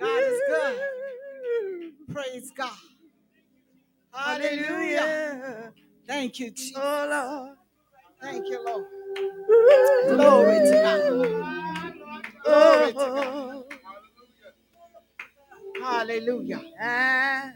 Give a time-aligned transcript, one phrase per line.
[0.00, 0.80] God is good.
[2.14, 2.70] Praise God.
[4.12, 5.72] Hallelujah.
[6.06, 6.76] Thank you, Jesus.
[6.76, 7.56] Oh Lord.
[8.22, 8.86] Thank you, Lord.
[10.08, 11.02] Glory to God.
[12.44, 12.98] Glory to God.
[13.08, 13.64] Oh.
[15.82, 16.62] Hallelujah.
[16.82, 17.52] Ah.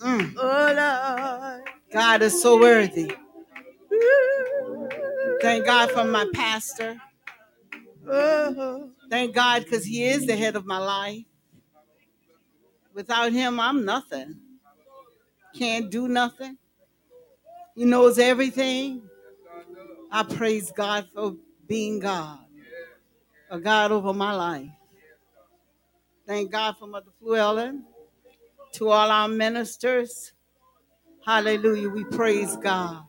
[0.00, 0.34] Mm.
[0.38, 1.64] Oh Lord.
[1.92, 3.12] God is so worthy.
[5.42, 7.00] Thank God for my pastor.
[9.10, 11.24] Thank God because he is the head of my life.
[12.94, 14.36] Without him, I'm nothing.
[15.54, 16.58] Can't do nothing.
[17.74, 19.02] He knows everything.
[20.10, 22.38] I praise God for being God,
[23.50, 24.70] a God over my life.
[26.26, 27.82] Thank God for Mother Fluellen,
[28.72, 30.32] to all our ministers.
[31.24, 31.90] Hallelujah.
[31.90, 33.04] We praise God.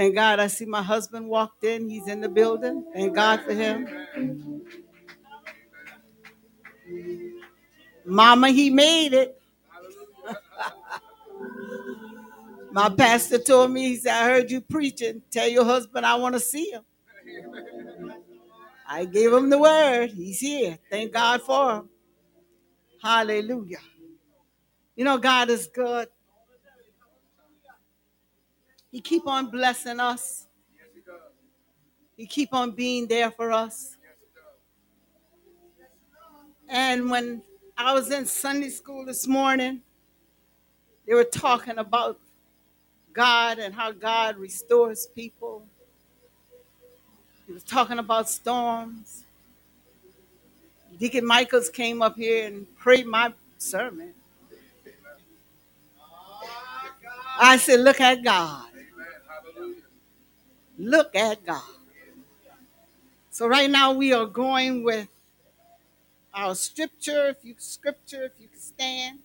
[0.00, 1.90] Thank God I see my husband walked in.
[1.90, 2.86] He's in the building.
[2.94, 4.64] Thank God for him.
[8.06, 9.42] Mama, he made it.
[12.72, 15.20] My pastor told me, he said, I heard you preaching.
[15.30, 16.82] Tell your husband I want to see him.
[18.88, 20.12] I gave him the word.
[20.12, 20.78] He's here.
[20.90, 21.90] Thank God for him.
[23.02, 23.80] Hallelujah.
[24.96, 26.08] You know, God is good.
[28.90, 30.46] He keep on blessing us.
[32.16, 33.96] He keep on being there for us.
[36.68, 37.42] And when
[37.76, 39.80] I was in Sunday school this morning,
[41.06, 42.18] they were talking about
[43.12, 45.66] God and how God restores people.
[47.46, 49.24] He was talking about storms.
[50.98, 54.12] Deacon Michaels came up here and prayed my sermon.
[57.40, 58.69] I said, Look at God.
[60.80, 61.60] Look at God.
[63.30, 65.08] So right now we are going with
[66.32, 67.28] our scripture.
[67.28, 69.18] If you scripture, if you can stand.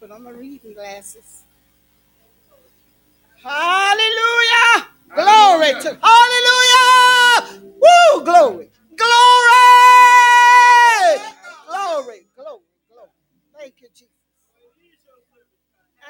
[0.00, 1.44] Put on my reading glasses.
[3.42, 4.88] Hallelujah!
[5.14, 7.60] Glory to Hallelujah!
[7.62, 8.24] Woo!
[8.24, 8.70] Glory!
[8.96, 9.10] Glory!
[11.66, 12.26] Glory!
[12.34, 12.62] Glory!
[12.88, 13.10] Glory!
[13.58, 14.19] Thank you, Jesus.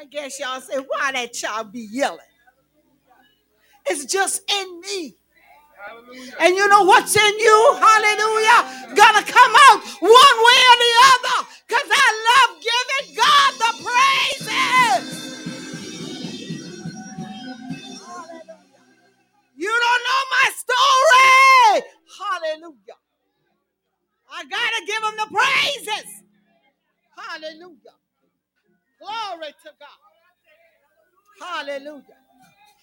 [0.01, 2.21] I guess y'all say, why that child be yelling?
[3.87, 5.17] It's just in me.
[6.41, 7.77] And you know what's in you?
[7.79, 8.95] Hallelujah.
[8.97, 11.49] Gonna come out one way or the other.
[11.69, 15.27] Because I love giving God the praises.
[19.57, 21.87] You don't know my story.
[22.21, 23.01] Hallelujah.
[24.33, 26.23] I gotta give him the praises.
[27.19, 28.00] Hallelujah.
[29.01, 30.25] Glory to God.
[31.41, 32.19] Hallelujah.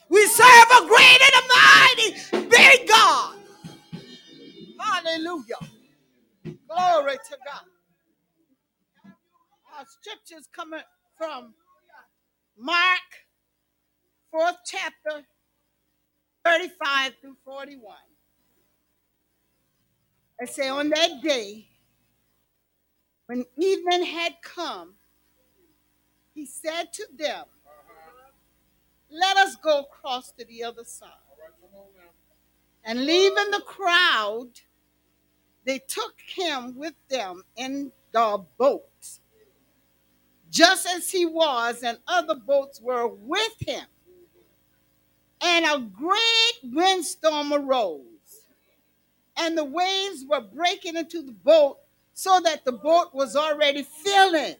[0.09, 3.37] We serve a great and a mighty big God.
[4.79, 5.69] Hallelujah.
[6.69, 7.65] Glory to God.
[9.77, 10.81] Our scriptures coming
[11.17, 11.53] from
[12.57, 13.01] Mark,
[14.31, 15.25] fourth chapter,
[16.45, 17.95] 35 through 41.
[20.39, 21.67] It say, on that day,
[23.27, 24.95] when evening had come,
[26.37, 27.45] he said to them,
[29.09, 31.09] Let us go across to the other side.
[32.85, 34.49] And leaving the crowd,
[35.65, 38.83] they took him with them in the boat,
[40.51, 43.85] just as he was, and other boats were with him.
[45.41, 48.03] And a great windstorm arose,
[49.37, 51.79] and the waves were breaking into the boat,
[52.13, 54.55] so that the boat was already filling.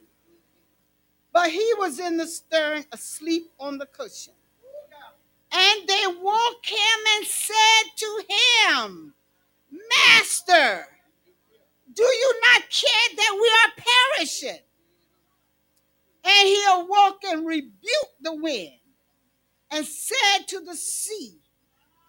[1.33, 4.33] But he was in the stern, asleep on the cushion.
[5.51, 9.13] And they woke him and said to him,
[9.71, 10.87] Master,
[11.93, 13.85] do you not care that we are
[14.17, 14.59] perishing?
[16.25, 18.79] And he awoke and rebuked the wind
[19.71, 21.39] and said to the sea,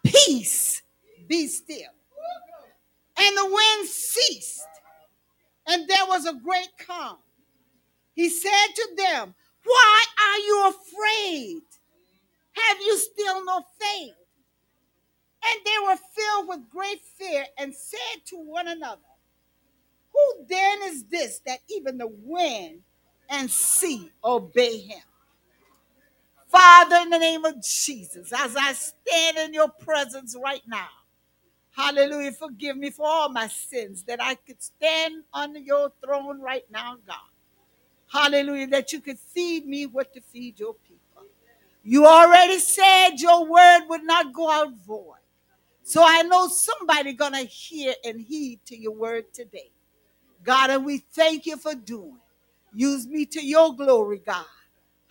[0.04, 0.82] Peace,
[1.28, 1.92] be still.
[3.20, 4.66] And the wind ceased,
[5.66, 7.18] and there was a great calm.
[8.18, 9.32] He said to them,
[9.64, 11.62] Why are you afraid?
[12.52, 14.14] Have you still no faith?
[15.46, 19.00] And they were filled with great fear and said to one another,
[20.12, 22.80] Who then is this that even the wind
[23.30, 25.04] and sea obey him?
[26.48, 30.88] Father, in the name of Jesus, as I stand in your presence right now,
[31.70, 36.64] hallelujah, forgive me for all my sins, that I could stand on your throne right
[36.68, 37.27] now, God.
[38.12, 41.24] Hallelujah, that you could feed me what to feed your people.
[41.82, 45.16] You already said your word would not go out void.
[45.82, 49.70] So I know somebody gonna hear and heed to your word today.
[50.44, 52.18] God, and we thank you for doing.
[52.74, 54.44] Use me to your glory, God.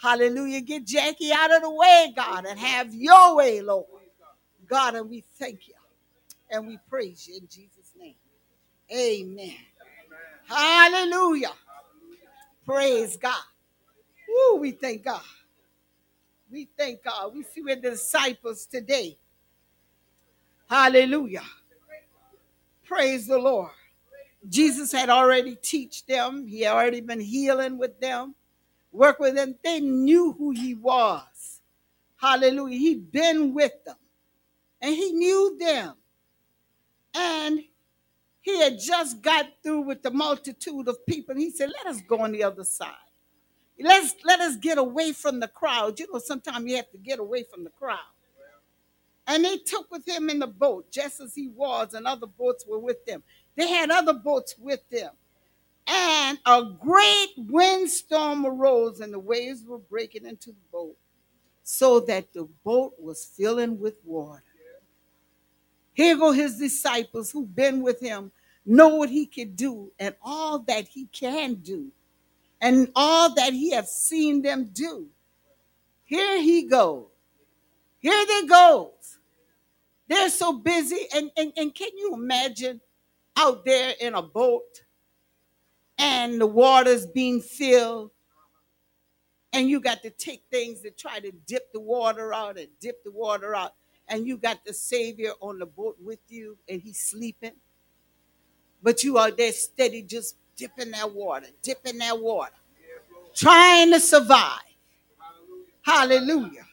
[0.02, 0.62] Hallelujah.
[0.62, 3.86] Get Jackie out of the way, God, and have your way, Lord.
[4.68, 5.74] God, and we thank you
[6.52, 8.16] and we praise you in Jesus' name.
[8.94, 9.56] Amen.
[10.48, 11.52] Hallelujah.
[12.68, 13.34] Praise God.
[14.28, 15.22] Woo, we thank God.
[16.52, 17.34] We thank God.
[17.34, 19.18] We see with the disciples today.
[20.69, 21.46] Hallelujah.
[22.84, 23.72] Praise the Lord.
[24.50, 26.46] Jesus had already teach them.
[26.46, 28.36] He had already been healing with them,
[28.92, 29.56] work with them.
[29.64, 31.62] They knew who he was.
[32.18, 32.78] Hallelujah.
[32.78, 33.96] He'd been with them.
[34.81, 35.94] And he knew them.
[37.16, 37.64] And
[38.48, 41.34] he had just got through with the multitude of people.
[41.34, 42.94] And he said, Let us go on the other side.
[43.78, 46.00] Let's let us get away from the crowd.
[46.00, 48.00] You know, sometimes you have to get away from the crowd.
[49.28, 52.64] And they took with him in the boat, just as he was, and other boats
[52.66, 53.22] were with them.
[53.58, 55.12] They had other boats with them.
[55.86, 60.96] And a great windstorm arose, and the waves were breaking into the boat,
[61.64, 64.42] so that the boat was filling with water.
[65.94, 68.32] Here go his disciples who've been with him,
[68.68, 71.88] know what he can do, and all that he can do,
[72.62, 75.08] and all that he has seen them do.
[76.04, 77.06] Here he goes.
[78.00, 79.18] Here they goes.
[80.08, 81.08] They're so busy.
[81.14, 82.80] And, and, and can you imagine
[83.36, 84.84] out there in a boat
[85.98, 88.12] and the water's being filled?
[89.54, 93.04] And you got to take things to try to dip the water out and dip
[93.04, 93.74] the water out.
[94.08, 97.54] And you got the Savior on the boat with you and he's sleeping.
[98.82, 102.54] But you are there steady, just dipping that water, dipping that water,
[103.34, 104.62] trying to survive.
[105.82, 106.66] Hallelujah.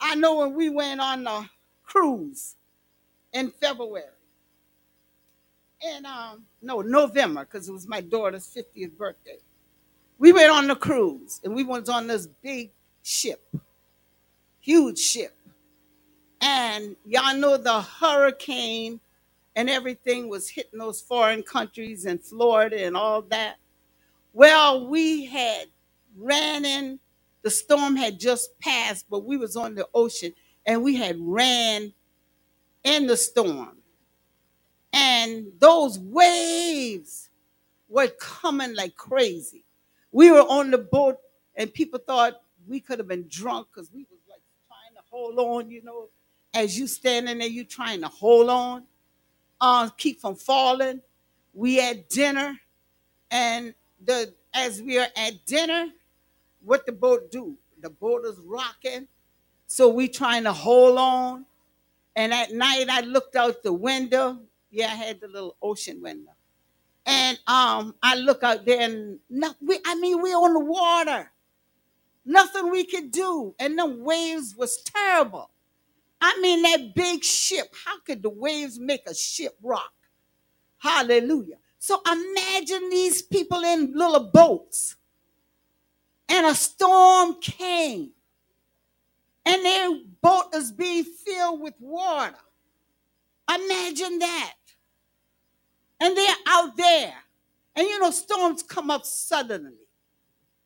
[0.00, 1.48] I know when we went on the
[1.84, 2.56] cruise
[3.32, 4.04] in February,
[5.86, 9.38] and um, no, November, because it was my daughter's 50th birthday.
[10.18, 12.70] We went on the cruise and we went on this big
[13.02, 13.42] ship,
[14.60, 15.36] huge ship.
[16.40, 19.00] And y'all know the hurricane
[19.56, 23.56] and everything was hitting those foreign countries and Florida and all that.
[24.32, 25.66] Well, we had
[26.16, 26.98] ran in,
[27.42, 30.32] the storm had just passed, but we was on the ocean
[30.66, 31.92] and we had ran
[32.82, 33.78] in the storm.
[34.92, 37.30] And those waves
[37.88, 39.64] were coming like crazy.
[40.12, 41.18] We were on the boat
[41.56, 45.38] and people thought we could have been drunk because we was like trying to hold
[45.38, 46.08] on, you know,
[46.54, 48.84] as you standing there, you trying to hold on,
[49.60, 51.00] uh, keep from falling.
[51.52, 52.58] We had dinner,
[53.30, 55.88] and the as we are at dinner,
[56.62, 57.56] what the boat do?
[57.80, 59.08] The boat is rocking,
[59.66, 61.46] so we trying to hold on.
[62.16, 64.40] And at night, I looked out the window.
[64.70, 66.32] Yeah, I had the little ocean window,
[67.06, 71.30] and um, I look out there, and no, we, I mean, we're on the water.
[72.24, 75.50] Nothing we could do, and the waves was terrible.
[76.26, 79.92] I mean, that big ship, how could the waves make a ship rock?
[80.78, 81.56] Hallelujah.
[81.78, 84.96] So imagine these people in little boats,
[86.30, 88.12] and a storm came,
[89.44, 89.90] and their
[90.22, 92.38] boat is being filled with water.
[93.46, 94.54] Imagine that.
[96.00, 97.12] And they're out there.
[97.76, 99.76] And you know, storms come up suddenly.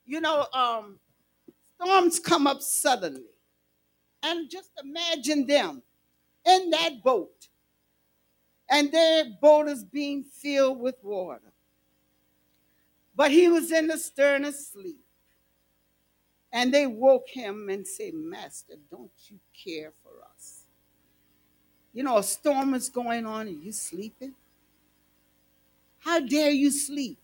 [0.07, 1.01] You know, um,
[1.75, 3.25] storms come up suddenly.
[4.23, 5.83] And just imagine them
[6.45, 7.49] in that boat,
[8.69, 11.53] and their boat is being filled with water.
[13.15, 15.01] But he was in the stern asleep.
[16.53, 20.63] And they woke him and said, Master, don't you care for us?
[21.93, 24.35] You know, a storm is going on and you sleeping.
[25.99, 27.19] How dare you sleep?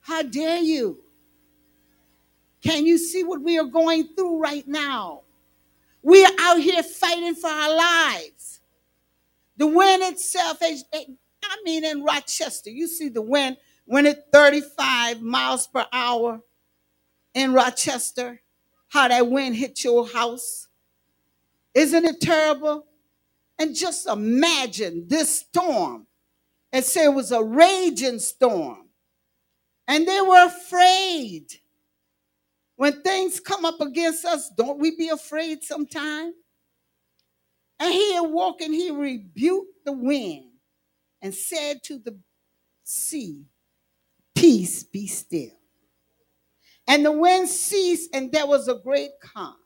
[0.00, 1.02] How dare you?
[2.66, 5.22] Can you see what we are going through right now?
[6.02, 8.60] We are out here fighting for our lives.
[9.56, 15.68] The wind itself, I mean, in Rochester, you see the wind when it's 35 miles
[15.68, 16.40] per hour
[17.34, 18.40] in Rochester,
[18.88, 20.66] how that wind hit your house.
[21.72, 22.84] Isn't it terrible?
[23.60, 26.08] And just imagine this storm.
[26.72, 28.88] And say it was a raging storm.
[29.86, 31.60] And they were afraid.
[32.76, 36.34] When things come up against us, don't we be afraid sometimes?
[37.78, 40.50] And he awoke and he rebuked the wind
[41.22, 42.18] and said to the
[42.84, 43.44] sea,
[44.34, 45.50] Peace be still.
[46.86, 49.56] And the wind ceased, and there was a great calm.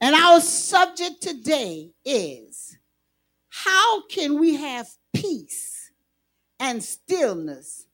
[0.00, 2.76] And our subject today is
[3.48, 5.90] how can we have peace
[6.60, 7.86] and stillness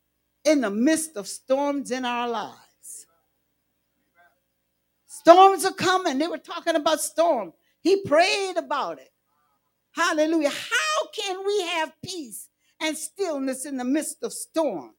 [0.45, 2.72] in the midst of storms in our lives?
[5.23, 6.19] Storms are coming.
[6.19, 7.53] They were talking about storm.
[7.81, 9.11] He prayed about it.
[9.93, 10.51] Hallelujah.
[10.51, 12.49] How can we have peace
[12.81, 14.95] and stillness in the midst of storms?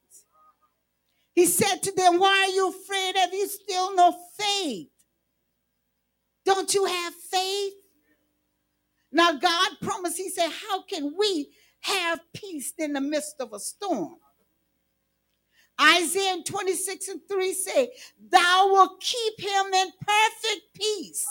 [1.36, 3.18] He said to them, Why are you afraid?
[3.18, 4.90] Have you still no faith?
[6.46, 7.74] Don't you have faith?
[9.12, 11.50] Now, God promised, He said, How can we
[11.82, 14.16] have peace in the midst of a storm?
[15.82, 17.92] Isaiah 26 and 3 say,
[18.30, 21.28] Thou will keep him in perfect peace,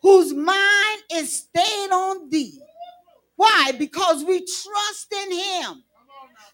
[0.00, 2.60] whose mind is stayed on thee.
[3.36, 3.72] Why?
[3.78, 5.82] Because we trust in him.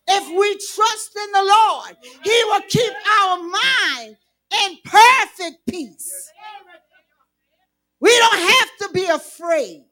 [0.09, 4.17] If we trust in the Lord, he will keep our mind
[4.65, 6.31] in perfect peace.
[8.01, 9.85] We don't have to be afraid.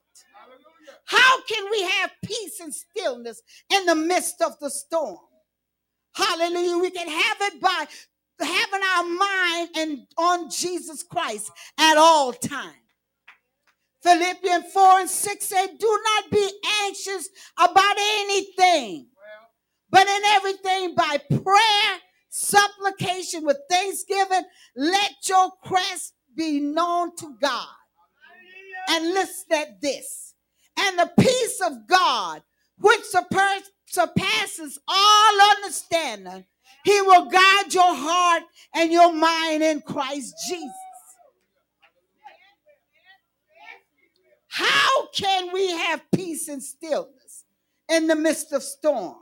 [1.05, 5.19] How can we have peace and stillness in the midst of the storm?
[6.15, 6.79] Hallelujah.
[6.79, 7.87] We can have it by
[8.41, 12.75] having our mind and on Jesus Christ at all times.
[14.03, 16.51] Philippians 4 and 6 say, Do not be
[16.85, 19.09] anxious about anything,
[19.91, 21.99] but in everything by prayer,
[22.31, 27.67] supplication with thanksgiving, let your request be known to God
[28.89, 30.35] and listen at this.
[30.79, 32.43] And the peace of God,
[32.79, 36.45] which surpasses all understanding,
[36.85, 38.43] he will guide your heart
[38.75, 40.71] and your mind in Christ Jesus.
[44.49, 47.45] How can we have peace and stillness
[47.89, 49.21] in the midst of storms?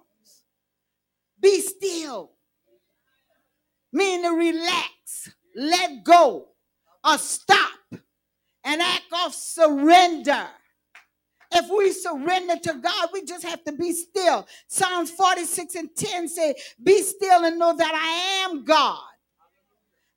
[1.40, 2.32] Be still,
[3.92, 6.48] meaning relax, let go,
[7.04, 7.70] or stop
[8.64, 10.46] an act of surrender.
[11.50, 14.46] If we surrender to God, we just have to be still.
[14.66, 19.00] Psalms 46 and 10 say, Be still and know that I am God.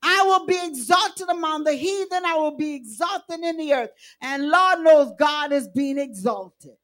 [0.03, 2.25] I will be exalted among the heathen.
[2.25, 3.91] I will be exalted in the earth.
[4.21, 6.75] And Lord knows God is being exalted.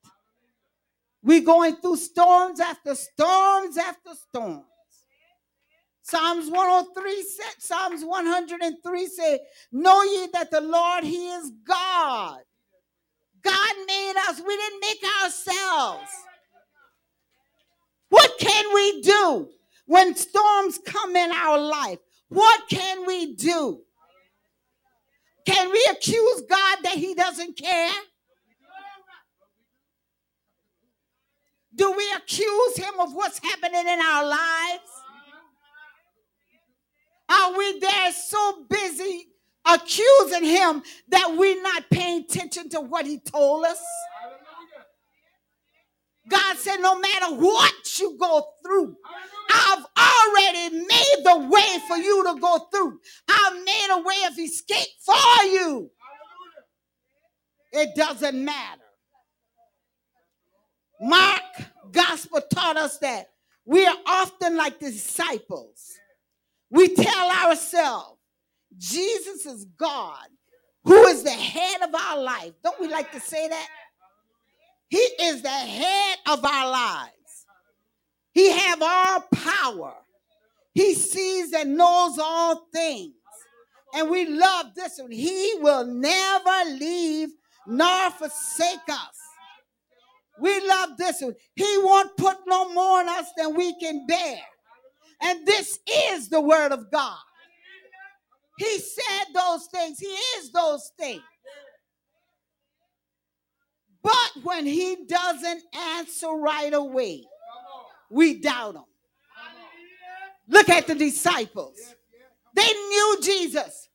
[1.23, 4.63] We're going through storms after storms after storms.
[6.03, 9.39] Psalms 103 said, Psalms 103 say,
[9.73, 12.37] Know ye that the Lord, He is God.
[12.37, 12.46] God
[14.29, 14.41] us.
[14.45, 16.11] We didn't make ourselves.
[18.09, 19.49] What can we do
[19.85, 21.99] when storms come in our life?
[22.29, 23.81] What can we do?
[25.45, 27.91] Can we accuse God that He doesn't care?
[31.75, 34.97] Do we accuse Him of what's happening in our lives?
[37.29, 39.27] Are we there so busy
[39.65, 43.81] accusing him that we're not paying attention to what he told us?
[46.29, 48.95] God said, no matter what you go through,
[49.49, 52.99] I've already made the way for you to go through.
[53.27, 55.89] I've made a way of escape for you.
[57.71, 58.81] It doesn't matter.
[60.99, 61.41] Mark
[61.91, 63.29] gospel taught us that
[63.65, 65.97] we are often like the disciples
[66.69, 68.17] we tell ourselves
[68.77, 70.27] Jesus is God,
[70.83, 72.53] who is the head of our life.
[72.63, 73.67] Don't we like to say that?
[74.89, 77.11] He is the head of our lives.
[78.33, 79.95] He have all power.
[80.73, 83.13] He sees and knows all things.
[83.93, 85.11] And we love this one.
[85.11, 87.29] He will never leave
[87.65, 89.17] nor forsake us.
[90.39, 91.35] We love this one.
[91.55, 94.37] He won't put no more on us than we can bear.
[95.21, 97.17] And this is the word of God.
[98.59, 101.21] He said those things, He is those things.
[104.07, 107.25] But when He doesn't answer right away,
[108.09, 108.83] we doubt Him.
[110.47, 111.75] Look at the disciples.
[112.53, 113.89] They knew Jesus,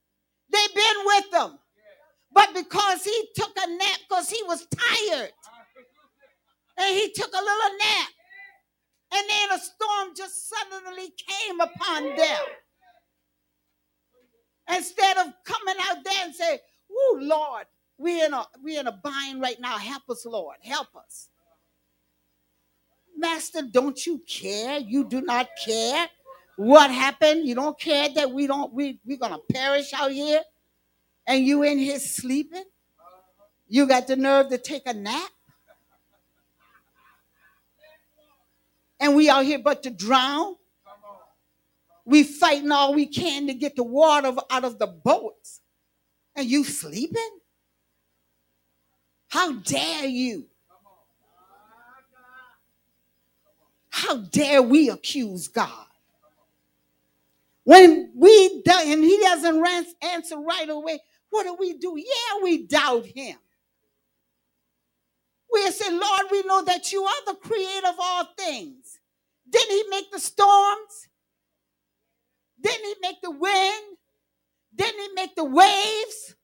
[0.50, 1.59] they've been with Him.
[2.31, 5.33] But because He took a nap, because He was tired,
[6.76, 8.09] and He took a little nap,
[9.14, 12.40] And then a storm just suddenly came upon them.
[14.76, 17.66] Instead of coming out there and say, "Oh Lord,
[18.02, 19.78] we in a we're in a bind right now.
[19.78, 20.56] Help us, Lord.
[20.62, 21.28] Help us."
[23.16, 24.78] Master, don't you care?
[24.80, 26.09] You do not care
[26.56, 27.47] what happened.
[27.47, 30.42] You don't care that we don't we we're gonna perish out here,
[31.26, 32.64] and you in here sleeping.
[33.68, 35.30] You got the nerve to take a nap,
[39.00, 40.56] and we out here but to drown.
[42.04, 45.61] We fighting all we can to get the water out of the boats,
[46.35, 47.40] and you sleeping.
[49.32, 50.44] How dare you?
[53.88, 55.86] How dare we accuse God?
[57.64, 59.66] When we do, and he doesn't
[60.02, 60.98] answer right away,
[61.30, 61.94] what do we do?
[61.96, 63.38] Yeah, we doubt him.
[65.50, 68.98] We say, Lord, we know that you are the creator of all things.
[69.48, 71.08] Didn't he make the storms?
[72.60, 73.96] Didn't he make the wind?
[74.74, 76.34] Didn't he make the waves?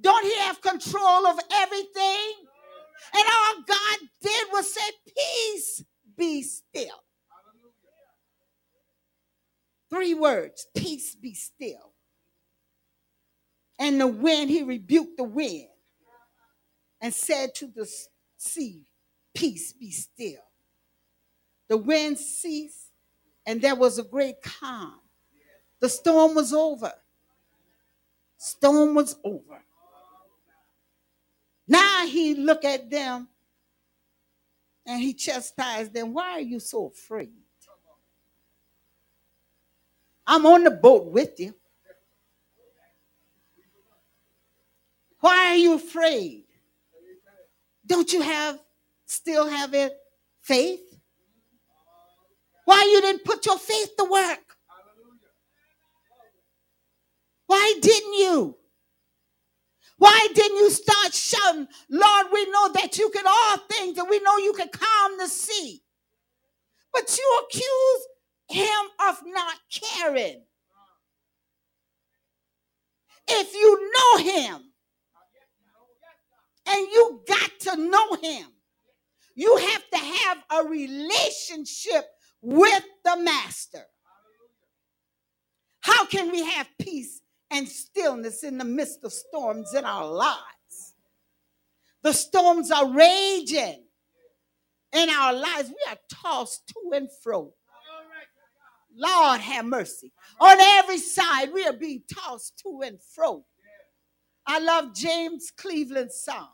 [0.00, 2.32] Don't he have control of everything?
[3.14, 5.84] And all God did was say, Peace,
[6.16, 7.02] be still.
[9.90, 11.92] Three words peace be still.
[13.78, 15.68] And the wind, he rebuked the wind
[17.00, 17.88] and said to the
[18.36, 18.86] sea,
[19.34, 20.42] Peace be still.
[21.68, 22.90] The wind ceased,
[23.44, 25.00] and there was a great calm.
[25.80, 26.92] The storm was over.
[28.38, 29.62] Storm was over.
[31.68, 33.28] Now he looked at them
[34.86, 36.14] and he chastised them.
[36.14, 37.32] Why are you so afraid?
[40.26, 41.54] I'm on the boat with you.
[45.20, 46.44] Why are you afraid?
[47.84, 48.60] Don't you have
[49.06, 49.96] still have it
[50.42, 50.80] faith?
[52.64, 54.40] Why you didn't put your faith to work?
[57.46, 58.56] Why didn't you?
[59.98, 64.20] Why didn't you start shouting, Lord, we know that you can all things and we
[64.20, 65.82] know you can calm the sea.
[66.92, 68.06] But you accuse
[68.48, 70.42] him of not caring.
[73.28, 74.62] If you know him
[76.68, 78.46] and you got to know him,
[79.34, 82.04] you have to have a relationship
[82.40, 83.84] with the master.
[85.80, 90.94] How can we have peace and stillness in the midst of storms in our lives?
[92.02, 93.84] The storms are raging
[94.92, 95.68] in our lives.
[95.68, 97.52] We are tossed to and fro.
[98.96, 100.12] Lord have mercy.
[100.40, 103.44] On every side, we are being tossed to and fro.
[104.46, 106.48] I love James Cleveland's song,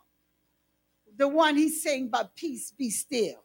[1.17, 3.45] the one he sang about peace be still.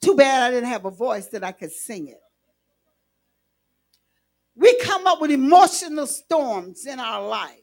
[0.00, 2.21] Too bad I didn't have a voice that I could sing it.
[4.54, 7.58] We come up with emotional storms in our life.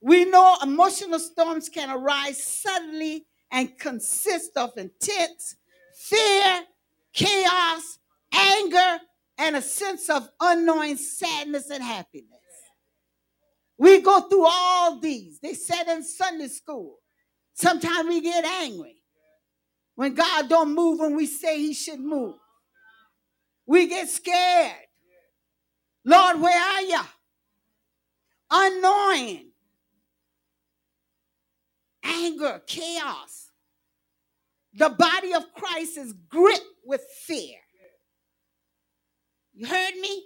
[0.00, 5.56] We know emotional storms can arise suddenly and consist of intense
[5.94, 6.62] fear,
[7.12, 7.98] chaos,
[8.34, 8.98] anger,
[9.38, 12.28] and a sense of unknowing sadness and happiness.
[13.78, 15.38] We go through all these.
[15.40, 16.96] They said in Sunday school.
[17.54, 19.02] Sometimes we get angry
[19.94, 22.34] when God don't move when we say he should move.
[23.66, 24.86] We get scared.
[26.04, 27.00] Lord, where are you?
[28.50, 29.50] Unknowing.
[32.04, 33.50] Anger, chaos.
[34.74, 37.58] The body of Christ is gripped with fear.
[39.54, 40.24] You heard me?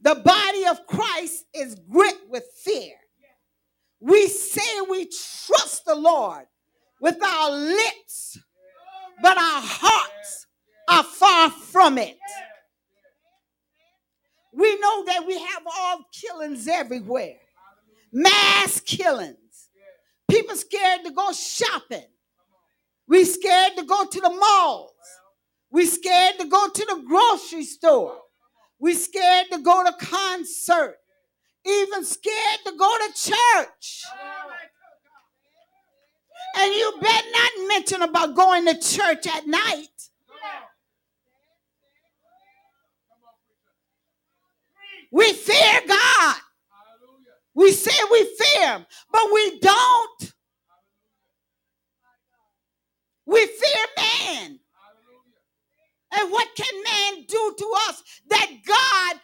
[0.00, 2.94] The body of Christ is gripped with fear.
[4.00, 6.44] We say we trust the Lord
[7.00, 8.38] with our lips,
[9.22, 10.46] but our hearts
[10.88, 12.16] are far from it.
[14.58, 17.36] We know that we have all killings everywhere,
[18.12, 19.36] mass killings.
[20.28, 22.08] People scared to go shopping.
[23.06, 24.90] We scared to go to the malls.
[25.70, 28.18] We scared to go to the grocery store.
[28.80, 30.96] We scared to go to concert.
[31.64, 34.02] Even scared to go to church.
[36.56, 40.07] And you better not mention about going to church at night.
[45.10, 46.36] We fear God.
[47.54, 50.32] We say we fear him, but we don't.
[53.26, 54.58] We fear man.
[56.12, 59.20] And what can man do to us that God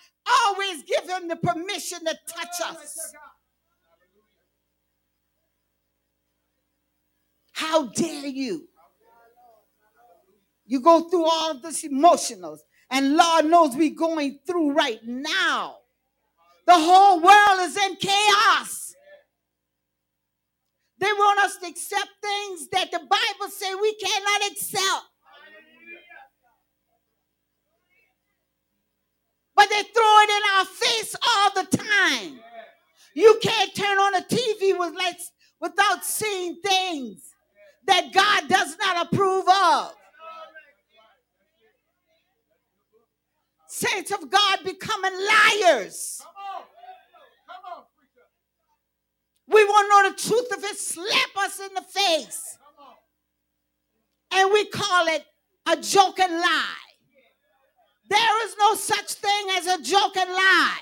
[0.47, 3.15] always give him the permission to touch us?
[7.53, 8.69] How dare you?
[10.67, 12.59] You go through all this emotionals,
[12.91, 15.77] and Lord knows we're going through right now.
[16.67, 18.95] The whole world is in chaos.
[20.99, 25.05] They want us to accept things that the Bible says we cannot accept.
[29.57, 32.41] But they throw it in our face all the time.
[33.15, 34.95] You can't turn on a TV with
[35.61, 37.35] without seeing things
[37.87, 39.95] that God does not approve of.
[43.77, 46.23] Saints of God becoming liars.
[49.49, 52.57] We want to know the truth if it slap us in the face.
[54.31, 55.25] And we call it
[55.67, 56.89] a joke and lie.
[58.09, 60.79] There is no such thing as a joke and lie.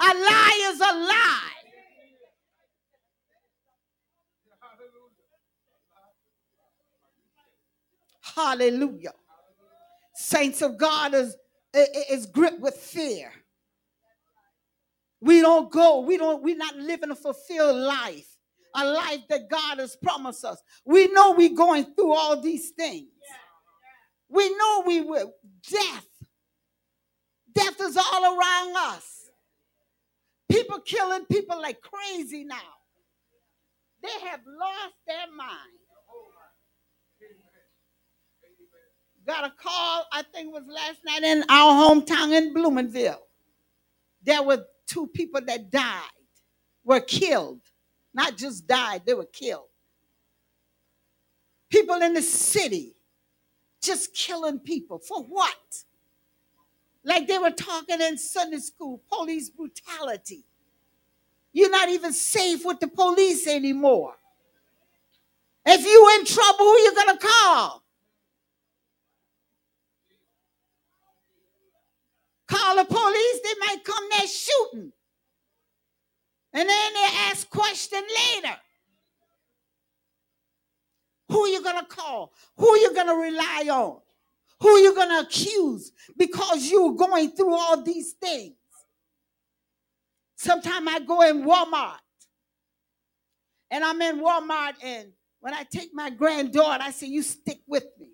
[0.00, 1.48] A lie is a lie.
[8.34, 9.12] Hallelujah.
[10.22, 11.36] Saints of God is,
[11.74, 13.32] is gripped with fear.
[15.20, 18.36] We don't go, we don't, we're not living a fulfilled life,
[18.74, 20.62] a life that God has promised us.
[20.84, 23.08] We know we're going through all these things.
[24.28, 25.34] We know we will.
[25.68, 26.06] Death.
[27.52, 29.28] Death is all around us.
[30.48, 32.56] People killing people like crazy now.
[34.02, 35.81] They have lost their mind.
[39.26, 43.20] Got a call, I think it was last night in our hometown in Bloomingville.
[44.24, 46.02] There were two people that died,
[46.84, 47.60] were killed.
[48.14, 49.68] Not just died, they were killed.
[51.70, 52.94] People in the city
[53.80, 54.98] just killing people.
[54.98, 55.84] For what?
[57.04, 60.44] Like they were talking in Sunday school, police brutality.
[61.52, 64.14] You're not even safe with the police anymore.
[65.64, 67.81] If you in trouble, who you gonna call?
[72.62, 74.92] Call the police, they might come there shooting.
[76.52, 78.56] And then they ask question later.
[81.28, 82.32] Who are you to call?
[82.58, 84.00] Who are you to rely on?
[84.60, 88.54] Who are you to accuse because you're going through all these things?
[90.36, 91.98] Sometimes I go in Walmart
[93.70, 95.08] and I'm in Walmart and
[95.40, 98.10] when I take my granddaughter, I say, You stick with me.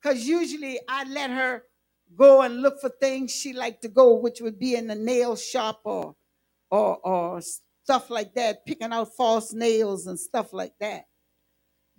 [0.00, 1.64] Because usually I let her
[2.16, 5.36] go and look for things she liked to go, which would be in the nail
[5.36, 6.14] shop or,
[6.70, 7.40] or, or
[7.84, 11.04] stuff like that, picking out false nails and stuff like that.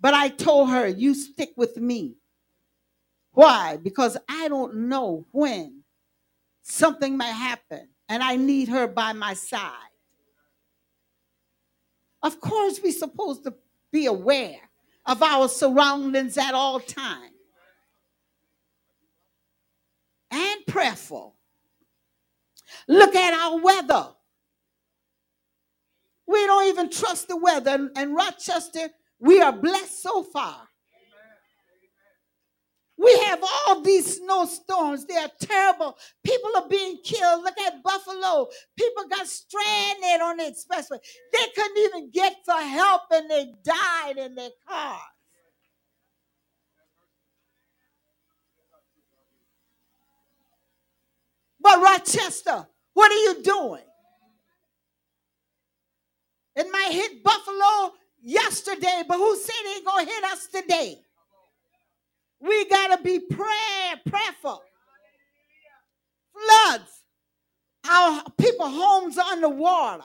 [0.00, 2.16] But I told her, You stick with me.
[3.32, 3.76] Why?
[3.82, 5.82] Because I don't know when
[6.62, 9.72] something may happen and I need her by my side.
[12.22, 13.54] Of course, we're supposed to
[13.92, 14.58] be aware
[15.04, 17.32] of our surroundings at all times
[20.30, 21.36] and prayerful.
[22.88, 24.08] Look at our weather.
[26.26, 27.90] We don't even trust the weather.
[27.96, 30.68] And Rochester, we are blessed so far.
[32.98, 35.04] We have all these snowstorms.
[35.04, 35.98] They are terrible.
[36.24, 37.44] People are being killed.
[37.44, 38.48] Look at Buffalo.
[38.76, 40.98] People got stranded on the expressway.
[41.32, 45.00] They couldn't even get for help and they died in their cars.
[51.66, 53.82] But Rochester, what are you doing?
[56.54, 61.00] It might hit Buffalo yesterday, but who said it ain't gonna hit us today?
[62.40, 64.62] We gotta be prayer, prayerful.
[66.32, 67.02] Floods.
[67.90, 70.04] Our people homes are underwater.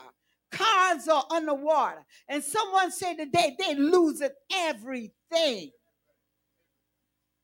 [0.50, 2.04] Cars are underwater.
[2.28, 5.70] And someone said today they losing everything.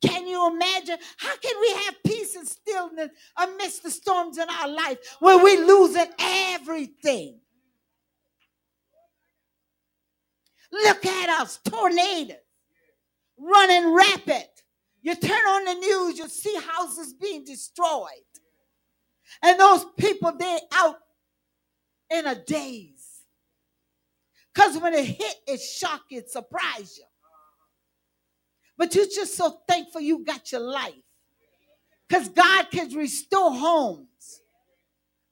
[0.00, 0.98] Can you imagine?
[1.16, 5.66] How can we have peace and stillness amidst the storms in our life when we're
[5.66, 7.40] losing everything?
[10.70, 12.37] Look at us, tornadoes
[13.38, 14.48] running rapid.
[15.00, 18.08] You turn on the news, you see houses being destroyed.
[19.42, 20.96] And those people, they out
[22.11, 23.22] in a daze.
[24.52, 27.04] Because when it hit, it shocked, it surprised you.
[28.78, 30.94] But you're just so thankful you got your life.
[32.08, 34.40] Because God can restore homes.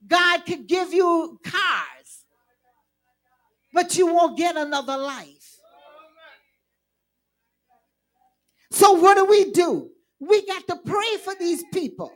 [0.07, 2.25] God could give you cars.
[3.73, 5.61] But you won't get another life.
[8.73, 9.91] So what do we do?
[10.19, 12.13] We got to pray for these people.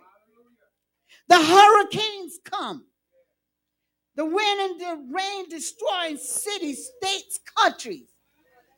[1.28, 2.84] The hurricanes come.
[4.16, 8.08] The wind and the rain destroying cities, states, countries.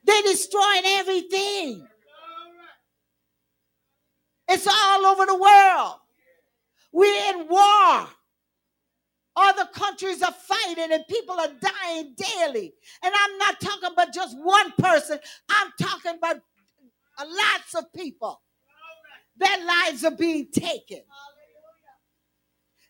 [0.04, 1.86] They're destroying everything.
[4.48, 5.94] It's all over the world.
[6.92, 8.08] We're in war.
[9.34, 12.74] Other countries are fighting and people are dying daily.
[13.02, 16.36] And I'm not talking about just one person, I'm talking about
[17.18, 18.42] lots of people.
[19.36, 21.00] Their lives are being taken.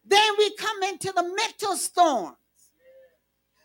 [0.04, 2.36] Then we come into the mental storms.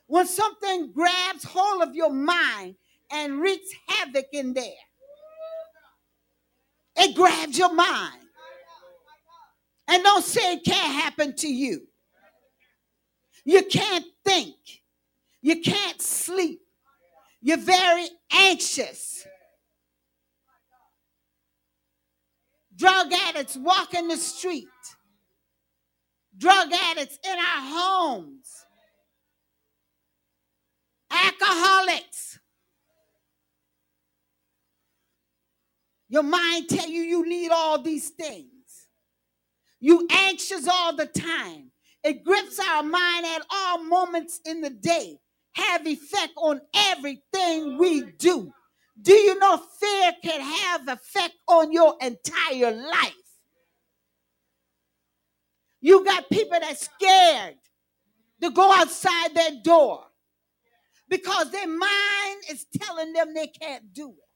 [0.05, 2.75] When something grabs hold of your mind
[3.11, 4.86] and wreaks havoc in there,
[6.97, 8.21] it grabs your mind.
[9.87, 11.87] And don't say it can't happen to you.
[13.45, 14.55] You can't think.
[15.41, 16.61] You can't sleep.
[17.41, 19.25] You're very anxious.
[22.75, 24.67] Drug addicts walking the street.
[26.37, 28.65] Drug addicts in our homes.
[31.09, 32.39] Alcoholics.
[36.09, 38.87] Your mind tell you you need all these things.
[39.79, 41.71] You anxious all the time.
[42.03, 45.19] It grips our mind at all moments in the day,
[45.53, 48.53] have effect on everything we do.
[49.01, 53.13] Do you know fear can have effect on your entire life?
[55.81, 57.55] You got people that scared
[58.41, 60.05] to go outside their door
[61.09, 64.26] because their mind is telling them they can't do it.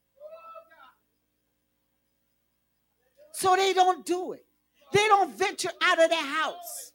[3.42, 4.46] So they don't do it.
[4.94, 6.92] They don't venture out of their house.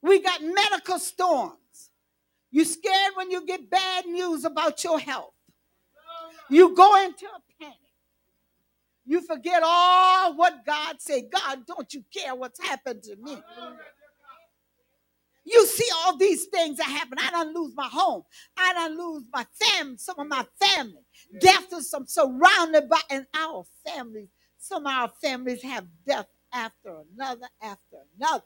[0.00, 1.90] We got medical storms.
[2.50, 5.34] You scared when you get bad news about your health.
[6.48, 7.76] You go into a panic.
[9.04, 11.24] You forget all what God said.
[11.30, 13.36] God, don't you care what's happened to me?
[15.44, 17.18] You see all these things that happen.
[17.20, 18.22] I don't lose my home.
[18.56, 21.02] I don't lose my family, some of my family.
[21.40, 24.28] Death is some surrounded by in our families.
[24.58, 28.44] Some of our families have death after another, after another.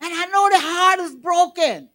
[0.00, 1.88] And I know the heart is broken.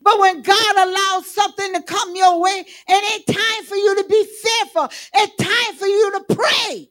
[0.00, 4.08] But when God allows something to come your way, and it's time for you to
[4.08, 6.88] be fearful, it's time for you to pray,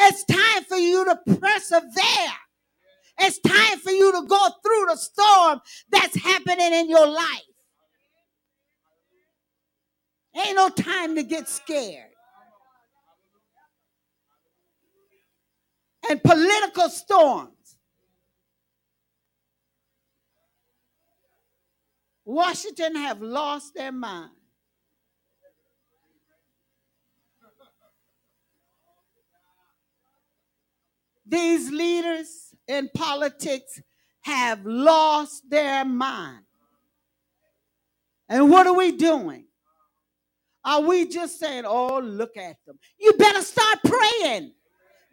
[0.00, 2.32] it's time for you to persevere.
[3.20, 7.42] It's time for you to go through the storm that's happening in your life.
[10.38, 12.04] Ain't no time to get scared.
[16.08, 17.52] And political storms.
[22.24, 24.30] Washington have lost their mind.
[31.26, 33.82] These leaders in politics
[34.20, 36.44] have lost their mind.
[38.28, 39.47] And what are we doing?
[40.64, 42.78] Are we just saying, oh, look at them?
[42.98, 44.52] You better start praying.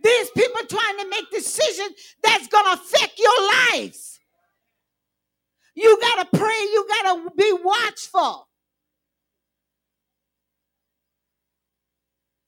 [0.04, 3.42] These people trying to make decisions that's going to affect your
[3.74, 4.20] lives.
[5.76, 6.60] You got to pray.
[6.62, 8.48] You got to be watchful.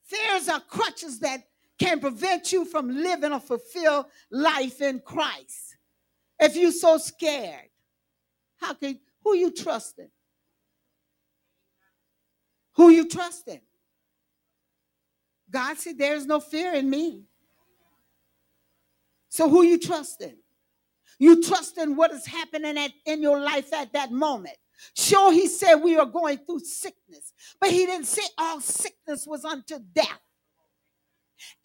[0.05, 1.41] Fears are crutches that
[1.77, 5.77] can prevent you from living a fulfilled life in Christ.
[6.39, 7.69] If you're so scared,
[8.57, 10.09] how can who you trusting?
[12.77, 13.59] Who you trusting?
[15.49, 17.23] God said, There's no fear in me.
[19.29, 20.35] So who you trusting?
[21.19, 24.55] You trust in what is happening at, in your life at that moment.
[24.95, 29.43] Sure, he said we are going through sickness, but he didn't say all sickness was
[29.43, 30.19] unto death.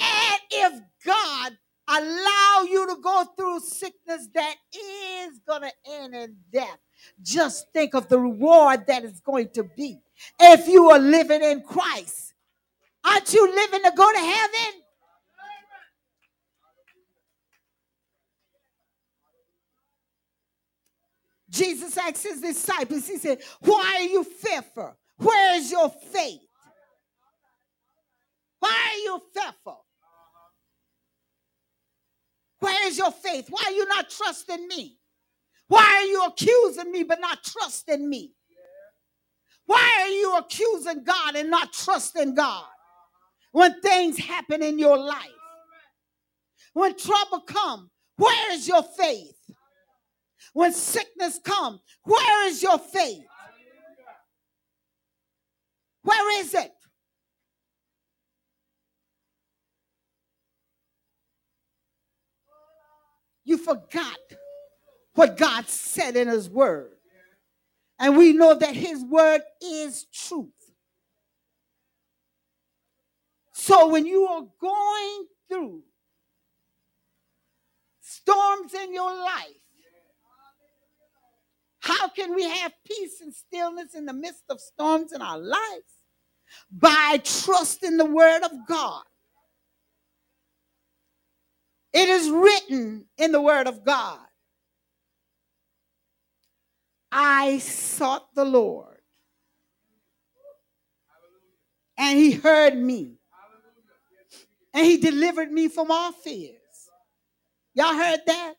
[0.00, 1.52] And if God
[1.88, 6.78] allow you to go through sickness that is going to end in death,
[7.22, 9.98] just think of the reward that is going to be
[10.40, 12.34] if you are living in Christ.
[13.04, 14.82] Aren't you living to go to heaven?
[21.50, 24.96] Jesus asked his disciples, He said, Why are you fearful?
[25.18, 26.40] Where is your faith?
[28.58, 29.84] Why are you fearful?
[32.60, 33.46] Where is your faith?
[33.50, 34.98] Why are you not trusting me?
[35.68, 38.32] Why are you accusing me but not trusting me?
[39.72, 42.66] Why are you accusing God and not trusting God
[43.52, 45.30] when things happen in your life?
[46.74, 49.34] When trouble comes, where is your faith?
[50.52, 53.24] When sickness comes, where is your faith?
[56.02, 56.72] Where is it?
[63.44, 64.18] You forgot
[65.14, 66.90] what God said in His Word.
[68.02, 70.48] And we know that his word is truth.
[73.52, 75.82] So when you are going through
[78.00, 79.54] storms in your life,
[81.78, 85.94] how can we have peace and stillness in the midst of storms in our lives?
[86.72, 89.04] By trusting the word of God.
[91.92, 94.18] It is written in the word of God.
[97.12, 98.96] I sought the Lord,
[101.98, 103.18] and he heard me,
[104.72, 106.56] and he delivered me from all fears.
[107.74, 108.54] Y'all heard that?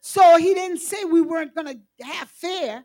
[0.00, 2.84] So he didn't say we weren't going to have fear.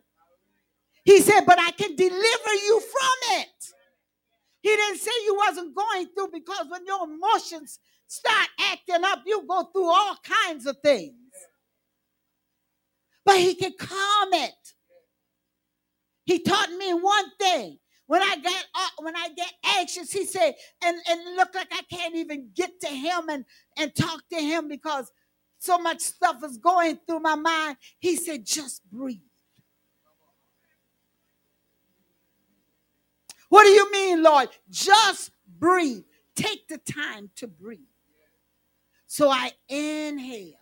[1.04, 3.72] He said, but I can deliver you from it.
[4.60, 9.44] He didn't say you wasn't going through because when your emotions start acting up, you
[9.46, 11.14] go through all kinds of things.
[13.24, 14.74] But he can calm it.
[16.26, 17.78] He taught me one thing.
[18.08, 21.82] When I got uh, when I get anxious, he said, and, and look like I
[21.90, 23.44] can't even get to him and,
[23.76, 25.10] and talk to him because
[25.58, 27.78] so much stuff is going through my mind.
[27.98, 29.18] He said, just breathe.
[33.48, 34.48] What do you mean, Lord?
[34.70, 36.04] Just breathe.
[36.34, 37.80] Take the time to breathe.
[39.06, 40.54] So I inhale.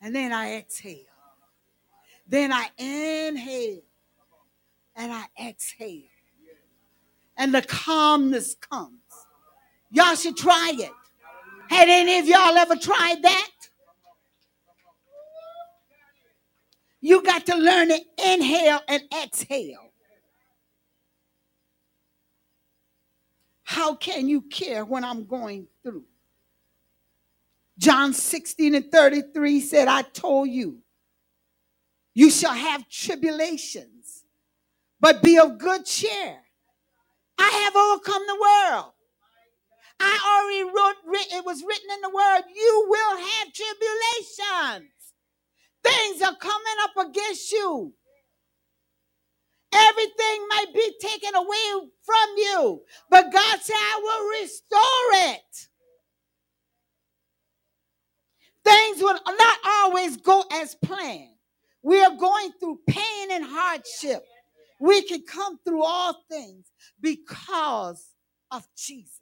[0.00, 1.15] And then I exhale.
[2.28, 3.82] Then I inhale.
[4.96, 6.02] And I exhale.
[7.36, 9.00] And the calmness comes.
[9.90, 10.90] Y'all should try it.
[11.68, 13.50] Had any of y'all ever tried that?
[17.00, 19.92] You got to learn to inhale and exhale.
[23.62, 26.04] How can you care when I'm going through?
[27.78, 30.78] John 16 and 33 said, I told you,
[32.16, 34.24] you shall have tribulations,
[34.98, 36.38] but be of good cheer.
[37.38, 38.92] I have overcome the world.
[40.00, 44.92] I already wrote, it was written in the word, you will have tribulations.
[45.84, 47.92] Things are coming up against you.
[49.74, 55.68] Everything might be taken away from you, but God said, I will restore it.
[58.64, 61.35] Things will not always go as planned.
[61.86, 64.26] We are going through pain and hardship.
[64.80, 66.66] We can come through all things
[67.00, 68.04] because
[68.50, 69.20] of Jesus.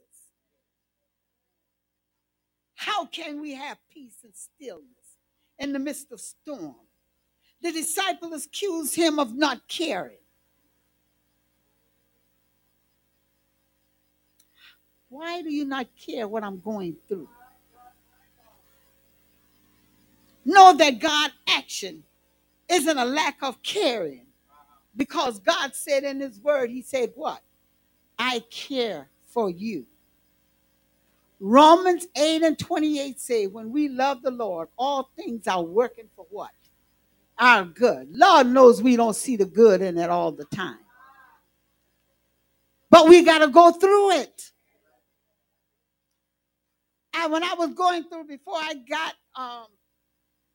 [2.73, 4.87] How can we have peace and stillness
[5.59, 6.73] in the midst of storm?
[7.61, 10.17] The disciples accused him of not caring.
[15.09, 17.29] Why do you not care what I'm going through?
[20.43, 22.03] Know that God action
[22.69, 24.27] isn't a lack of caring
[24.95, 27.41] because God said in his word, he said what?
[28.17, 29.85] I care for you.
[31.39, 36.25] Romans 8 and 28 say, when we love the Lord, all things are working for
[36.29, 36.51] what?
[37.37, 38.07] Our good.
[38.11, 40.79] Lord knows we don't see the good in it all the time.
[42.89, 44.51] But we got to go through it.
[47.13, 49.67] And when I was going through before I got um,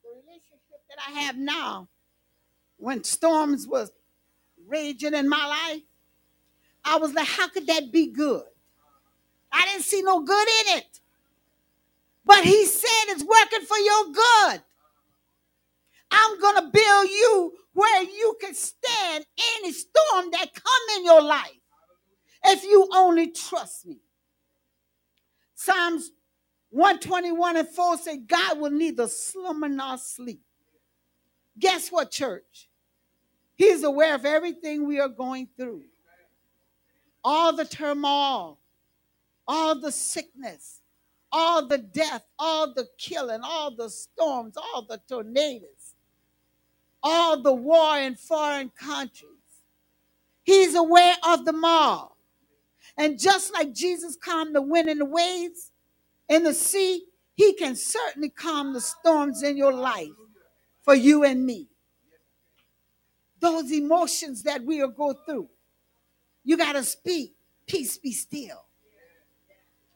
[0.03, 1.87] the relationship that I have now,
[2.81, 3.91] when storms was
[4.67, 5.83] raging in my life,
[6.83, 8.43] I was like, how could that be good?
[9.51, 10.99] I didn't see no good in it.
[12.25, 14.63] But he said it's working for your good.
[16.09, 19.25] I'm going to build you where you can stand
[19.57, 21.59] any storm that come in your life
[22.45, 23.99] if you only trust me.
[25.53, 26.09] Psalms
[26.71, 30.41] 121 and 4 say God will neither slumber nor sleep.
[31.59, 32.69] Guess what, church?
[33.61, 35.83] He's aware of everything we are going through.
[37.23, 38.57] All the turmoil,
[39.47, 40.81] all the sickness,
[41.31, 45.93] all the death, all the killing, all the storms, all the tornadoes,
[47.03, 49.29] all the war in foreign countries.
[50.41, 52.17] He's aware of them all.
[52.97, 55.69] And just like Jesus calmed the wind and the waves
[56.27, 57.03] in the sea,
[57.35, 60.09] he can certainly calm the storms in your life
[60.81, 61.67] for you and me.
[63.41, 65.49] Those emotions that we will go through,
[66.43, 67.35] you got to speak,
[67.67, 68.65] peace be still.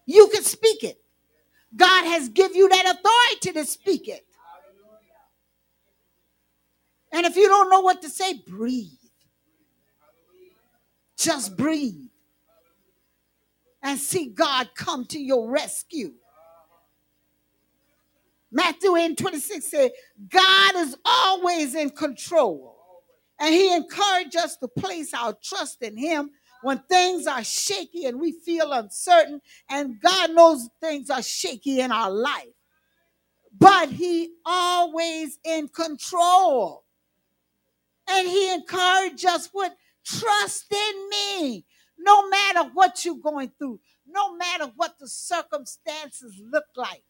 [0.07, 0.99] You can speak it.
[1.75, 4.25] God has given you that authority to speak it.
[7.11, 8.91] And if you don't know what to say, breathe.
[11.17, 12.09] Just breathe.
[13.81, 16.13] And see God come to your rescue.
[18.51, 19.91] Matthew 8 26 said,
[20.29, 22.74] God is always in control.
[23.39, 26.31] And he encouraged us to place our trust in him
[26.61, 29.41] when things are shaky and we feel uncertain.
[29.69, 32.47] And God knows things are shaky in our life.
[33.57, 36.83] But he always in control.
[38.09, 39.71] And he encouraged us with
[40.05, 41.65] trust in me.
[41.97, 47.03] No matter what you're going through, no matter what the circumstances look like,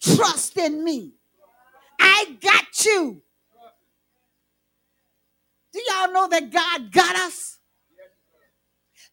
[0.00, 1.12] trust in me.
[2.00, 3.22] I got you.
[5.72, 7.58] Do y'all know that God got us?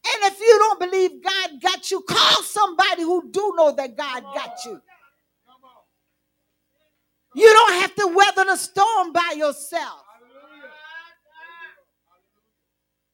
[0.07, 4.23] And if you don't believe God got you, call somebody who do know that God
[4.33, 4.81] got you.
[7.35, 10.03] You don't have to weather the storm by yourself.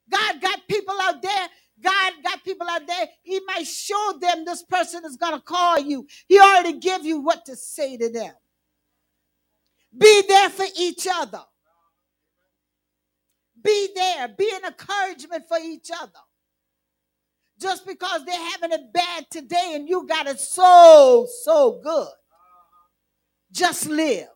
[0.10, 1.48] God got people out there.
[1.82, 3.08] God got people out there.
[3.24, 6.06] He might show them this person is going to call you.
[6.28, 8.34] He already give you what to say to them.
[9.98, 11.42] Be there for each other.
[13.64, 14.28] Be there.
[14.30, 16.12] Be an encouragement for each other.
[17.60, 22.08] Just because they're having it bad today and you got it so, so good.
[23.52, 24.28] Just live.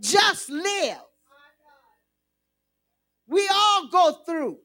[0.00, 0.98] Just live.
[3.28, 4.58] We all go through.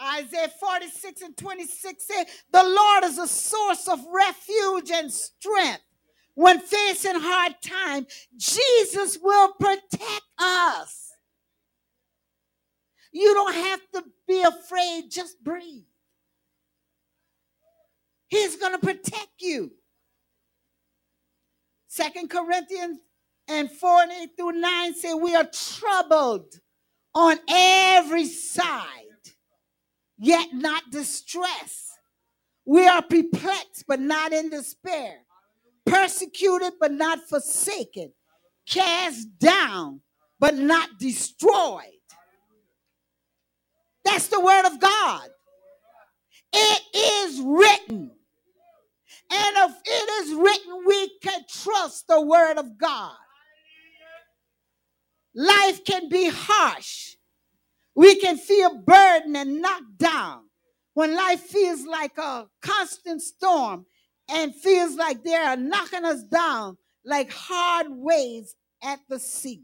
[0.00, 5.82] Isaiah 46 and 26 said, The Lord is a source of refuge and strength.
[6.34, 8.06] When facing hard times,
[8.36, 11.12] Jesus will protect us.
[13.12, 15.84] You don't have to be afraid, just breathe.
[18.28, 19.72] He's going to protect you.
[21.88, 22.98] Second Corinthians
[23.48, 26.54] and 4 and 8 through 9 say we are troubled
[27.14, 28.86] on every side,
[30.16, 31.90] yet not distressed.
[32.64, 35.18] We are perplexed, but not in despair.
[35.86, 38.12] Persecuted, but not forsaken.
[38.68, 40.00] Cast down,
[40.38, 41.82] but not destroyed.
[44.04, 45.28] That's the word of God.
[46.52, 48.10] It is written.
[49.30, 53.14] And if it is written, we can trust the word of God.
[55.34, 57.16] Life can be harsh.
[57.94, 60.42] We can feel burdened and knocked down.
[60.94, 63.86] When life feels like a constant storm
[64.32, 69.62] and feels like they are knocking us down like hard waves at the sea.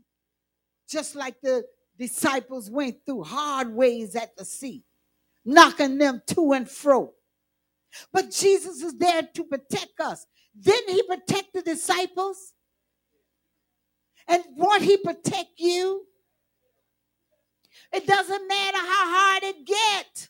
[0.88, 1.64] Just like the
[1.98, 4.84] disciples went through hard waves at the sea,
[5.44, 7.12] knocking them to and fro.
[8.12, 10.26] But Jesus is there to protect us.
[10.60, 12.52] Didn't he protect the disciples?
[14.26, 16.04] And won't he protect you?
[17.92, 20.28] It doesn't matter how hard it gets.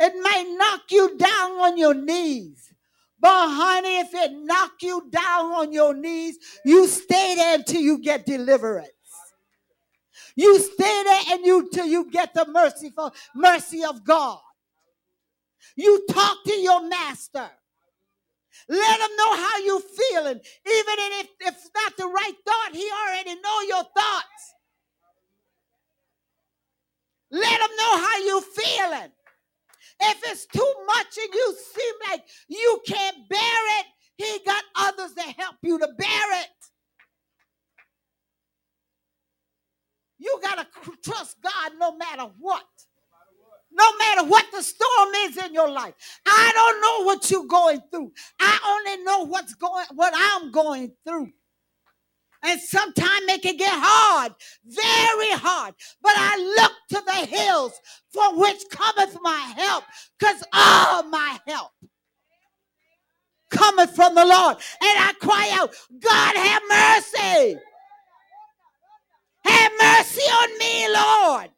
[0.00, 2.72] It might knock you down on your knees.
[3.20, 7.98] But honey, if it knock you down on your knees, you stay there until you
[7.98, 8.88] get deliverance.
[10.36, 14.38] You stay there and you till you get the merciful mercy of God.
[15.76, 17.50] You talk to your master.
[18.68, 20.40] Let him know how you feeling.
[20.66, 24.54] Even if, if it's not the right thought, he already know your thoughts.
[27.30, 29.12] Let him know how you feeling.
[30.00, 33.86] If it's too much and you seem like you can't bear it,
[34.16, 36.48] he got others to help you to bear it.
[40.18, 42.64] You got to trust God no matter what.
[43.70, 45.94] No matter what the storm is in your life.
[46.26, 48.12] I don't know what you're going through.
[48.40, 51.28] I only know what's going what I'm going through.
[52.44, 54.32] And sometimes it can get hard,
[54.64, 55.74] very hard.
[56.00, 57.72] But I look to the hills
[58.12, 59.84] from which cometh my help,
[60.18, 61.72] because all my help
[63.50, 64.56] cometh from the Lord.
[64.56, 65.70] And I cry out,
[66.00, 67.58] God have mercy.
[69.44, 71.50] Have mercy on me, Lord.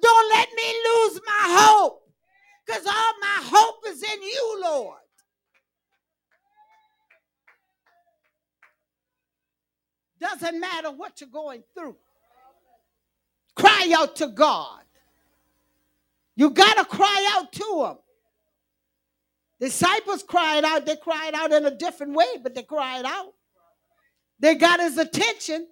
[0.00, 2.02] Don't let me lose my hope
[2.66, 5.01] because all my hope is in you, Lord.
[10.22, 11.96] Doesn't matter what you're going through.
[13.56, 14.80] Cry out to God.
[16.36, 17.96] You got to cry out to Him.
[19.58, 20.86] Disciples cried out.
[20.86, 23.34] They cried out in a different way, but they cried out.
[24.38, 25.66] They got his attention.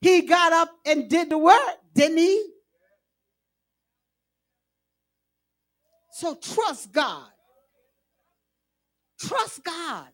[0.00, 1.60] He got up and did the work,
[1.94, 2.44] didn't he?
[6.12, 7.28] So trust God.
[9.20, 10.06] Trust God.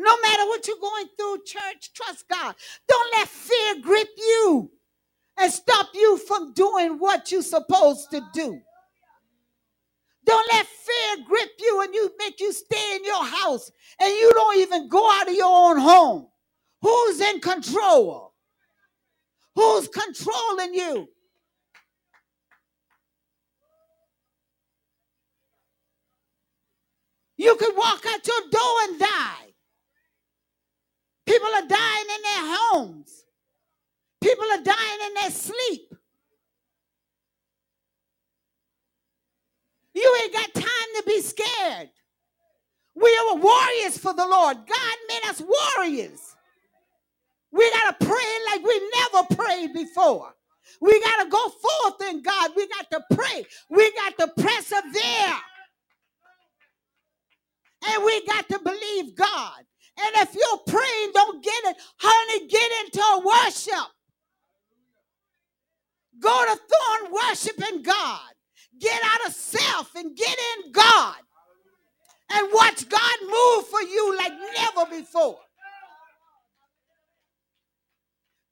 [0.00, 2.54] No matter what you're going through, church, trust God.
[2.88, 4.70] Don't let fear grip you
[5.38, 8.60] and stop you from doing what you're supposed to do.
[10.24, 13.70] Don't let fear grip you and you make you stay in your house
[14.00, 16.28] and you don't even go out of your own home.
[16.80, 18.32] Who's in control?
[19.54, 21.08] Who's controlling you?
[27.36, 29.49] You could walk out your door and die.
[31.30, 33.24] People are dying in their homes.
[34.20, 35.94] People are dying in their sleep.
[39.94, 41.90] You ain't got time to be scared.
[42.96, 44.56] We are warriors for the Lord.
[44.56, 46.34] God made us warriors.
[47.52, 50.34] We got to pray like we never prayed before.
[50.80, 52.50] We got to go forth in God.
[52.56, 53.46] We got to pray.
[53.70, 55.36] We got to persevere.
[57.86, 59.64] And we got to believe God.
[59.98, 61.76] And if you're praying, don't get it.
[61.98, 63.90] Honey, get into worship.
[66.18, 68.30] Go to thorn worshiping God.
[68.78, 71.16] Get out of self and get in God.
[72.32, 75.38] And watch God move for you like never before.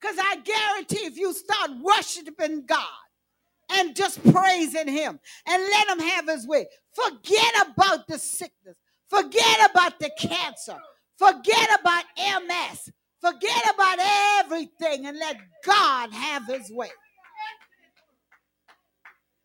[0.01, 2.87] Because I guarantee if you start worshiping God
[3.71, 8.77] and just praising Him and let Him have His way, forget about the sickness,
[9.09, 10.77] forget about the cancer,
[11.19, 12.91] forget about MS,
[13.21, 13.99] forget about
[14.41, 16.91] everything and let God have His way.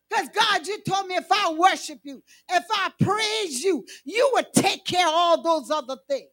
[0.08, 4.52] Because God, you told me if I worship you, if I praise you, you would
[4.52, 6.28] take care of all those other things.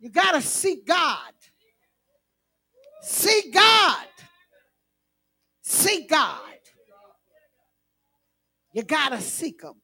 [0.00, 1.32] You got to seek God.
[3.02, 4.06] Seek God.
[5.62, 6.40] Seek God.
[8.72, 9.74] You got to seek Him.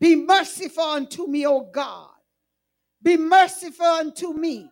[0.00, 2.10] Be merciful unto me, O God.
[3.02, 4.70] Be merciful unto me,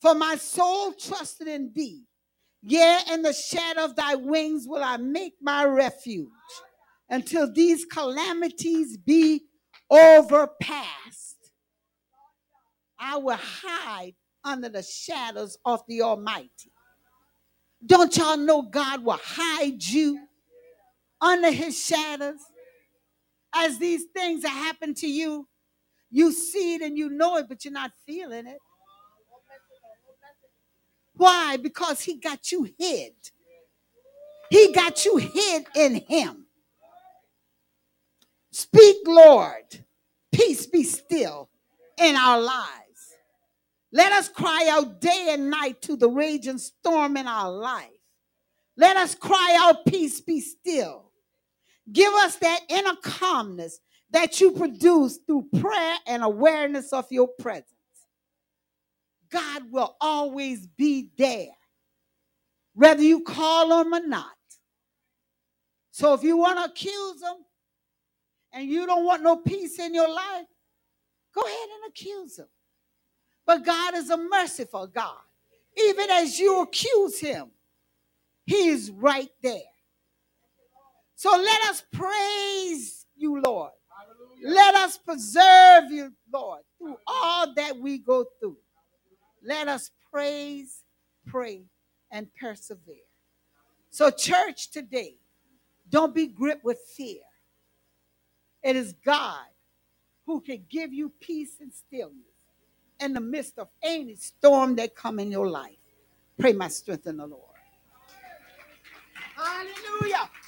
[0.00, 2.04] for my soul trusted in thee.
[2.62, 6.28] Yea, in the shadow of thy wings will I make my refuge
[7.08, 9.42] until these calamities be
[9.90, 11.36] overpassed.
[12.98, 16.72] I will hide under the shadows of the Almighty.
[17.84, 20.20] Don't y'all know God will hide you
[21.20, 22.40] under his shadows?
[23.54, 25.48] As these things that happen to you,
[26.10, 28.58] you see it and you know it, but you're not feeling it.
[31.14, 31.56] Why?
[31.56, 33.12] Because he got you hid.
[34.50, 36.46] He got you hid in him.
[38.50, 39.84] Speak, Lord.
[40.32, 41.48] Peace be still
[41.98, 43.14] in our lives.
[43.92, 47.88] Let us cry out day and night to the raging storm in our life.
[48.76, 51.09] Let us cry out, Peace be still.
[51.92, 53.80] Give us that inner calmness
[54.10, 57.66] that you produce through prayer and awareness of your presence.
[59.30, 61.48] God will always be there,
[62.74, 64.26] whether you call him or not.
[65.92, 67.44] So if you want to accuse him
[68.52, 70.46] and you don't want no peace in your life,
[71.34, 72.48] go ahead and accuse him.
[73.46, 75.18] But God is a merciful God.
[75.76, 77.50] Even as you accuse him,
[78.46, 79.60] he is right there.
[81.20, 83.72] So let us praise you, Lord.
[84.42, 88.56] Let us preserve you, Lord, through all that we go through.
[89.44, 90.82] Let us praise,
[91.26, 91.64] pray,
[92.10, 93.04] and persevere.
[93.90, 95.16] So, church, today,
[95.90, 97.20] don't be gripped with fear.
[98.62, 99.44] It is God
[100.24, 102.46] who can give you peace and stillness
[102.98, 105.76] in the midst of any storm that come in your life.
[106.38, 107.44] Pray my strength in the Lord.
[109.36, 110.30] Hallelujah.